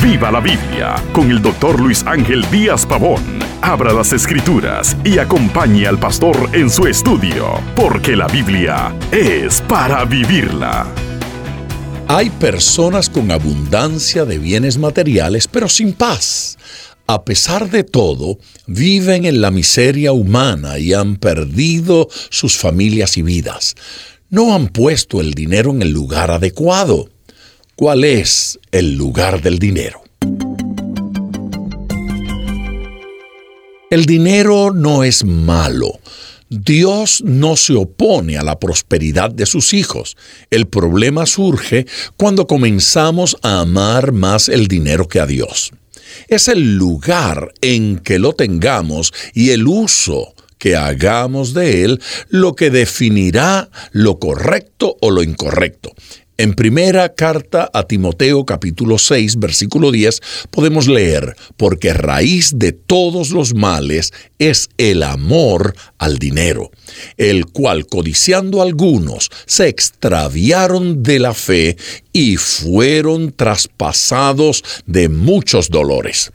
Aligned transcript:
Viva 0.00 0.30
la 0.30 0.38
Biblia 0.38 0.94
con 1.12 1.28
el 1.28 1.42
doctor 1.42 1.80
Luis 1.80 2.04
Ángel 2.06 2.48
Díaz 2.52 2.86
Pavón. 2.86 3.20
Abra 3.62 3.92
las 3.92 4.12
escrituras 4.12 4.96
y 5.04 5.18
acompañe 5.18 5.88
al 5.88 5.98
pastor 5.98 6.50
en 6.52 6.70
su 6.70 6.86
estudio, 6.86 7.60
porque 7.74 8.14
la 8.14 8.28
Biblia 8.28 8.96
es 9.10 9.60
para 9.62 10.04
vivirla. 10.04 10.86
Hay 12.06 12.30
personas 12.30 13.10
con 13.10 13.32
abundancia 13.32 14.24
de 14.24 14.38
bienes 14.38 14.78
materiales, 14.78 15.48
pero 15.48 15.68
sin 15.68 15.94
paz. 15.94 16.58
A 17.08 17.24
pesar 17.24 17.68
de 17.68 17.82
todo, 17.82 18.38
viven 18.68 19.24
en 19.24 19.40
la 19.40 19.50
miseria 19.50 20.12
humana 20.12 20.78
y 20.78 20.92
han 20.92 21.16
perdido 21.16 22.08
sus 22.30 22.56
familias 22.56 23.16
y 23.16 23.22
vidas. 23.22 23.74
No 24.30 24.54
han 24.54 24.68
puesto 24.68 25.20
el 25.20 25.34
dinero 25.34 25.72
en 25.72 25.82
el 25.82 25.90
lugar 25.90 26.30
adecuado. 26.30 27.08
¿Cuál 27.74 28.04
es 28.04 28.58
el 28.70 28.96
lugar 28.96 29.40
del 29.40 29.58
dinero? 29.58 30.02
El 33.90 34.04
dinero 34.04 34.72
no 34.74 35.04
es 35.04 35.24
malo. 35.24 35.98
Dios 36.50 37.22
no 37.24 37.56
se 37.56 37.72
opone 37.72 38.36
a 38.36 38.42
la 38.42 38.60
prosperidad 38.60 39.30
de 39.30 39.46
sus 39.46 39.72
hijos. 39.72 40.18
El 40.50 40.66
problema 40.66 41.24
surge 41.24 41.86
cuando 42.18 42.46
comenzamos 42.46 43.38
a 43.42 43.60
amar 43.60 44.12
más 44.12 44.50
el 44.50 44.68
dinero 44.68 45.08
que 45.08 45.20
a 45.20 45.26
Dios. 45.26 45.72
Es 46.28 46.48
el 46.48 46.76
lugar 46.76 47.54
en 47.62 47.98
que 47.98 48.18
lo 48.18 48.34
tengamos 48.34 49.14
y 49.32 49.50
el 49.50 49.66
uso 49.66 50.34
que 50.58 50.76
hagamos 50.76 51.54
de 51.54 51.84
él 51.84 52.02
lo 52.28 52.54
que 52.54 52.70
definirá 52.70 53.70
lo 53.92 54.18
correcto 54.18 54.96
o 55.00 55.10
lo 55.10 55.22
incorrecto. 55.22 55.92
En 56.42 56.54
primera 56.54 57.14
carta 57.14 57.70
a 57.72 57.84
Timoteo 57.84 58.44
capítulo 58.44 58.98
6 58.98 59.38
versículo 59.38 59.92
10 59.92 60.20
podemos 60.50 60.88
leer, 60.88 61.36
porque 61.56 61.94
raíz 61.94 62.58
de 62.58 62.72
todos 62.72 63.30
los 63.30 63.54
males 63.54 64.12
es 64.40 64.68
el 64.76 65.04
amor 65.04 65.72
al 65.98 66.18
dinero, 66.18 66.72
el 67.16 67.46
cual 67.46 67.86
codiciando 67.86 68.60
algunos 68.60 69.30
se 69.46 69.68
extraviaron 69.68 71.04
de 71.04 71.20
la 71.20 71.32
fe 71.32 71.76
y 72.12 72.38
fueron 72.38 73.30
traspasados 73.30 74.64
de 74.84 75.08
muchos 75.08 75.68
dolores. 75.70 76.32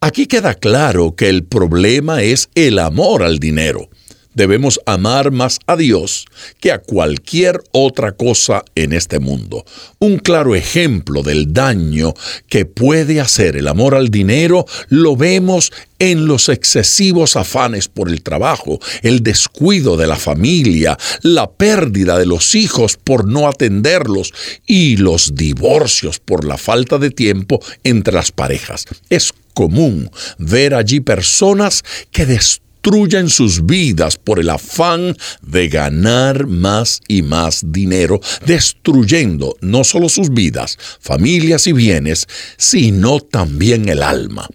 Aquí 0.00 0.26
queda 0.26 0.54
claro 0.54 1.16
que 1.16 1.28
el 1.28 1.42
problema 1.42 2.22
es 2.22 2.50
el 2.54 2.78
amor 2.78 3.24
al 3.24 3.40
dinero 3.40 3.90
debemos 4.34 4.80
amar 4.86 5.30
más 5.30 5.58
a 5.66 5.76
Dios 5.76 6.26
que 6.60 6.72
a 6.72 6.78
cualquier 6.78 7.60
otra 7.72 8.12
cosa 8.12 8.64
en 8.74 8.92
este 8.92 9.18
mundo. 9.18 9.64
Un 9.98 10.18
claro 10.18 10.54
ejemplo 10.54 11.22
del 11.22 11.52
daño 11.52 12.14
que 12.48 12.64
puede 12.64 13.20
hacer 13.20 13.56
el 13.56 13.68
amor 13.68 13.94
al 13.94 14.10
dinero 14.10 14.66
lo 14.88 15.16
vemos 15.16 15.72
en 15.98 16.26
los 16.26 16.48
excesivos 16.48 17.36
afanes 17.36 17.88
por 17.88 18.08
el 18.08 18.22
trabajo, 18.22 18.80
el 19.02 19.22
descuido 19.22 19.96
de 19.96 20.06
la 20.06 20.16
familia, 20.16 20.96
la 21.22 21.50
pérdida 21.50 22.18
de 22.18 22.26
los 22.26 22.54
hijos 22.54 22.96
por 22.96 23.26
no 23.26 23.48
atenderlos 23.48 24.32
y 24.66 24.96
los 24.96 25.34
divorcios 25.34 26.18
por 26.18 26.44
la 26.46 26.56
falta 26.56 26.98
de 26.98 27.10
tiempo 27.10 27.60
entre 27.84 28.14
las 28.14 28.32
parejas. 28.32 28.86
Es 29.10 29.32
común 29.52 30.10
ver 30.38 30.74
allí 30.74 31.00
personas 31.00 31.84
que 32.10 32.24
destruyen 32.24 32.69
destruyen 32.82 33.28
sus 33.28 33.66
vidas 33.66 34.16
por 34.16 34.38
el 34.38 34.48
afán 34.48 35.14
de 35.42 35.68
ganar 35.68 36.46
más 36.46 37.02
y 37.08 37.20
más 37.20 37.60
dinero, 37.66 38.20
destruyendo 38.46 39.54
no 39.60 39.84
solo 39.84 40.08
sus 40.08 40.30
vidas, 40.30 40.78
familias 40.98 41.66
y 41.66 41.74
bienes, 41.74 42.26
sino 42.56 43.20
también 43.20 43.90
el 43.90 44.02
alma. 44.02 44.48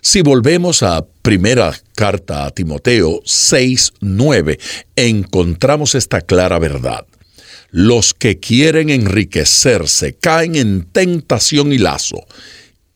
Si 0.00 0.22
volvemos 0.22 0.84
a 0.84 1.04
primera 1.22 1.74
carta 1.96 2.46
a 2.46 2.50
Timoteo 2.50 3.22
6:9, 3.24 4.60
encontramos 4.94 5.96
esta 5.96 6.20
clara 6.20 6.60
verdad. 6.60 7.06
Los 7.72 8.14
que 8.14 8.38
quieren 8.38 8.88
enriquecerse 8.88 10.14
caen 10.14 10.54
en 10.54 10.84
tentación 10.92 11.72
y 11.72 11.78
lazo 11.78 12.24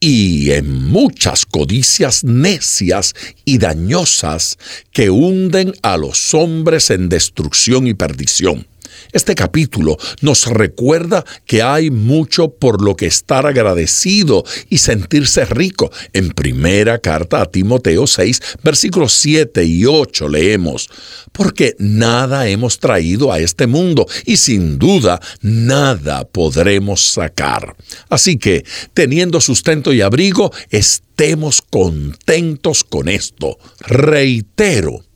y 0.01 0.51
en 0.53 0.85
muchas 0.85 1.45
codicias 1.45 2.25
necias 2.25 3.15
y 3.45 3.59
dañosas 3.59 4.59
que 4.93 5.11
hunden 5.11 5.75
a 5.83 5.97
los 5.97 6.35
hombres 6.35 6.91
en 6.91 7.09
destrucción 7.09 7.87
y 7.87 7.95
perdición 7.95 8.67
este 9.13 9.35
capítulo 9.35 9.97
nos 10.21 10.47
recuerda 10.47 11.25
que 11.47 11.63
hay 11.63 11.91
mucho 11.91 12.51
por 12.51 12.83
lo 12.83 12.97
que 12.97 13.07
estar 13.07 13.47
agradecido 13.47 14.45
y 14.69 14.79
sentirse 14.79 15.45
rico. 15.45 15.91
En 16.13 16.31
primera 16.31 16.99
carta 16.99 17.43
a 17.43 17.47
Timoteo 17.47 18.07
6, 18.07 18.41
versículos 18.63 19.15
7 19.15 19.65
y 19.65 19.85
8 19.87 20.29
leemos, 20.29 20.89
porque 21.33 21.75
nada 21.79 22.49
hemos 22.49 22.79
traído 22.79 23.33
a 23.33 23.39
este 23.39 23.67
mundo 23.67 24.07
y 24.25 24.37
sin 24.37 24.79
duda 24.79 25.21
nada 25.41 26.25
podremos 26.25 27.01
sacar. 27.03 27.77
Así 28.09 28.39
que, 28.39 28.65
teniendo 28.95 29.41
sustento 29.41 29.93
y 29.93 30.01
abrigo, 30.01 30.53
estemos 30.71 31.63
contentos 31.63 32.85
con 32.85 33.09
esto. 33.09 33.59
Reitero, 33.81 35.08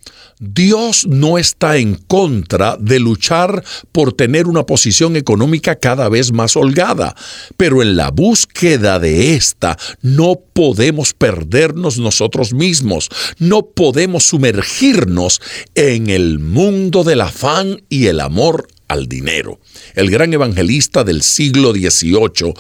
Dios 0.45 1.07
no 1.07 1.39
está 1.39 1.77
en 1.77 1.95
contra 1.95 2.77
de 2.77 2.99
luchar 2.99 3.63
por 3.93 4.13
tener 4.13 4.49
una 4.49 4.67
posición 4.67 5.15
económica 5.15 5.77
cada 5.77 6.09
vez 6.09 6.33
más 6.33 6.57
holgada, 6.57 7.15
pero 7.57 7.81
en 7.81 7.95
la 7.95 8.11
búsqueda 8.11 8.99
de 8.99 9.37
esta 9.37 9.79
no 10.01 10.35
podemos 10.53 11.15
perdernos 11.15 11.99
nosotros 11.99 12.55
mismos, 12.55 13.09
no 13.39 13.67
podemos 13.67 14.25
sumergirnos 14.25 15.41
en 15.77 16.11
el 16.11 16.41
mundo 16.41 17.05
del 17.05 17.21
afán 17.21 17.85
y 17.89 18.07
el 18.09 18.19
amor 18.19 18.67
al 18.89 19.07
dinero. 19.07 19.61
El 19.95 20.11
gran 20.11 20.35
evangelista 20.35 21.05
del 21.05 21.23
siglo 21.23 21.71
XVIII, 21.71 22.53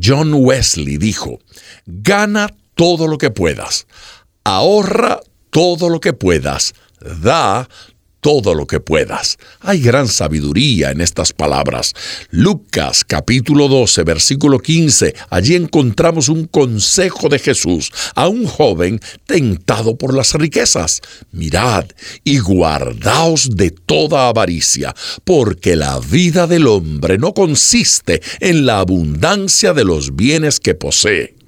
John 0.00 0.34
Wesley, 0.34 0.98
dijo, 0.98 1.40
gana 1.84 2.54
todo 2.76 3.08
lo 3.08 3.18
que 3.18 3.30
puedas, 3.30 3.88
ahorra 4.44 5.18
todo 5.50 5.88
lo 5.88 5.98
que 5.98 6.12
puedas, 6.12 6.74
da 7.20 7.68
todo 8.24 8.54
lo 8.54 8.66
que 8.66 8.80
puedas. 8.80 9.36
Hay 9.60 9.80
gran 9.80 10.08
sabiduría 10.08 10.90
en 10.92 11.02
estas 11.02 11.34
palabras. 11.34 11.92
Lucas 12.30 13.04
capítulo 13.06 13.68
12, 13.68 14.02
versículo 14.02 14.60
15, 14.60 15.14
allí 15.28 15.54
encontramos 15.56 16.30
un 16.30 16.46
consejo 16.46 17.28
de 17.28 17.38
Jesús 17.38 17.92
a 18.14 18.28
un 18.28 18.46
joven 18.46 18.98
tentado 19.26 19.98
por 19.98 20.14
las 20.14 20.32
riquezas. 20.32 21.02
Mirad 21.32 21.84
y 22.24 22.38
guardaos 22.38 23.54
de 23.54 23.72
toda 23.72 24.28
avaricia, 24.28 24.94
porque 25.24 25.76
la 25.76 26.00
vida 26.00 26.46
del 26.46 26.66
hombre 26.66 27.18
no 27.18 27.34
consiste 27.34 28.22
en 28.40 28.64
la 28.64 28.78
abundancia 28.78 29.74
de 29.74 29.84
los 29.84 30.16
bienes 30.16 30.60
que 30.60 30.74
posee 30.74 31.43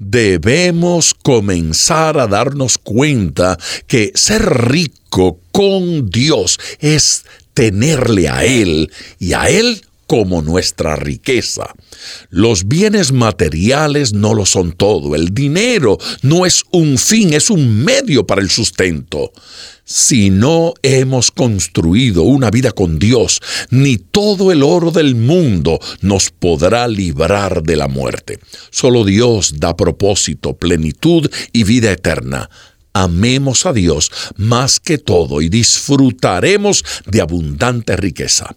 debemos 0.00 1.14
comenzar 1.14 2.18
a 2.18 2.26
darnos 2.26 2.78
cuenta 2.78 3.58
que 3.86 4.10
ser 4.14 4.42
rico 4.68 5.38
con 5.52 6.10
Dios 6.10 6.58
es 6.80 7.24
tenerle 7.54 8.28
a 8.28 8.44
Él 8.44 8.90
y 9.18 9.34
a 9.34 9.48
Él 9.50 9.82
como 10.10 10.42
nuestra 10.42 10.96
riqueza. 10.96 11.72
Los 12.30 12.66
bienes 12.66 13.12
materiales 13.12 14.12
no 14.12 14.34
lo 14.34 14.44
son 14.44 14.72
todo. 14.72 15.14
El 15.14 15.32
dinero 15.32 15.98
no 16.22 16.46
es 16.46 16.64
un 16.72 16.98
fin, 16.98 17.32
es 17.32 17.48
un 17.48 17.84
medio 17.84 18.26
para 18.26 18.42
el 18.42 18.50
sustento. 18.50 19.30
Si 19.84 20.30
no 20.30 20.74
hemos 20.82 21.30
construido 21.30 22.24
una 22.24 22.50
vida 22.50 22.72
con 22.72 22.98
Dios, 22.98 23.40
ni 23.70 23.98
todo 23.98 24.50
el 24.50 24.64
oro 24.64 24.90
del 24.90 25.14
mundo 25.14 25.78
nos 26.00 26.30
podrá 26.30 26.88
librar 26.88 27.62
de 27.62 27.76
la 27.76 27.86
muerte. 27.86 28.40
Solo 28.72 29.04
Dios 29.04 29.60
da 29.60 29.76
propósito, 29.76 30.56
plenitud 30.56 31.30
y 31.52 31.62
vida 31.62 31.92
eterna 31.92 32.50
amemos 32.92 33.66
a 33.66 33.72
Dios 33.72 34.10
más 34.36 34.80
que 34.80 34.98
todo 34.98 35.40
y 35.42 35.48
disfrutaremos 35.48 36.84
de 37.06 37.20
abundante 37.20 37.96
riqueza 37.96 38.56